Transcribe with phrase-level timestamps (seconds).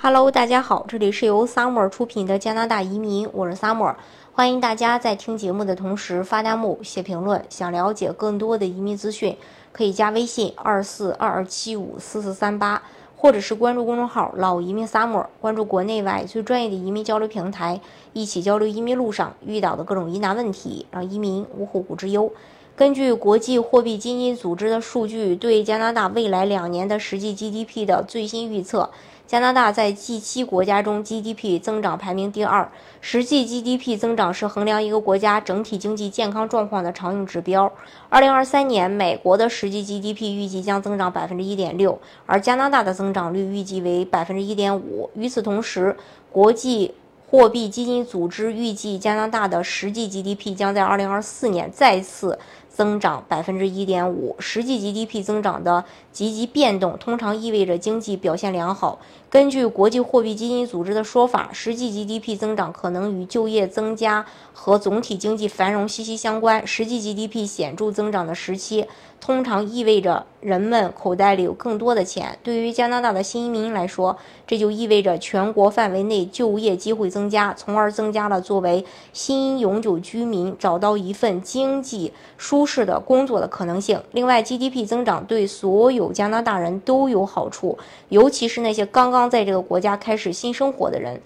[0.00, 3.96] Hello，大家好，这里是由 Summer 出品的加拿大移民，我是 Summer，
[4.32, 7.44] 欢迎大家在听节目的同时发弹幕、写评论。
[7.48, 9.36] 想了解更多的移民资讯，
[9.72, 12.80] 可以加微信二四二二七五四四三八，
[13.16, 17.80] 或者是关注公众号“老移民 Summer”，关注国内外最专业的移民交流平台，
[18.12, 22.30] 一起交流移民路上遇到的各种疑难问题，让移民无后顾之忧。
[22.78, 28.88] 根据国际货币基金组织的数据，对加拿大未来两年的实际 GDP 的最新预测。
[29.26, 32.70] 加拿大在 G7 国家中 GDP 增长排名第二。
[33.00, 37.72] 实际 GDP 增长是衡量一个国家整体经济健康状况的常用指标。
[38.12, 45.10] 2023年，美国的实际 GDP 预计将增长百分之一点六，而加拿大的增长率预计为百分之一点五。
[45.16, 45.96] 与此同时，
[46.30, 46.94] 国际
[47.28, 52.38] 货币基金组织预计加拿大的实际 GDP 将在2024年再次。
[52.78, 59.00] 增长百分之一点五，实际 GDP 增长的积极变动通常意味着经济表现良好。
[59.28, 66.64] 根据国际货币基金组织的说法，实际 GDP 增长可能与就业增加和总体经济繁荣息息相关。
[66.64, 68.86] 实际 GDP 显著增长的时期，
[69.20, 72.38] 通常意味着人们口袋里有更多的钱。
[72.42, 83.98] 对于加拿大的新移民来说，这就意味着全国范围内就业机会增加，从而增加了作为新永久居民找到一份经济舒适的工作的可能性。
[84.12, 87.78] 另外，GDP 增长对所有加拿大人都有好处，
[88.10, 91.20] 尤其是那些刚刚在这个国家开始新生活的人。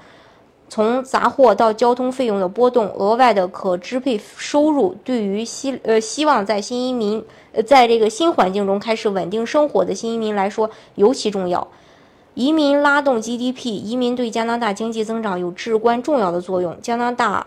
[0.68, 11.68] 从杂货到交通费用的波动，额外的可支配收入对于希呃希望在新移民呃在这个新环境中开始稳定生活的新移民来说尤其重要。
[12.34, 16.74] 移民拉动 GDP，移民对加拿大经济增长有至关重要的作用。
[16.80, 17.46] 加拿大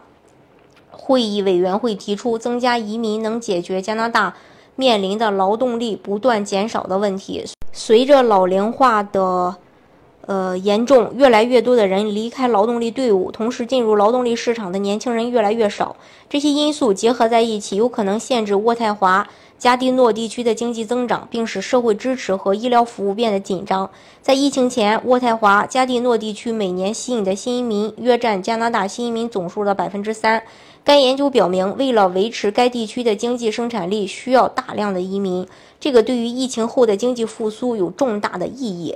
[0.98, 4.34] 会议委员会提出，增加移民能解决加拿大
[4.76, 7.44] 面临的劳动力不断减少的问题。
[7.72, 9.56] 随着老龄化的
[10.28, 15.96] 呃，严重，越来越多的人离开劳动力队伍，同时进入劳动力市场的年轻人越来越少。
[16.28, 19.28] 这些因素结合在一起，有可能限制渥太华、
[19.60, 23.88] 加蒂诺地区的经济增长，并使社会支持和医疗服务变得紧张。
[24.24, 30.42] 在疫情前，渥太华、加蒂诺地区每年吸引的新移民约占加拿大新移民总数的百分之三。
[30.84, 35.48] 该研究表明，为了维持该地区的经济生产力，需要大量的移民。
[35.80, 38.96] 这个对于疫情后的经济复苏有重大的意义。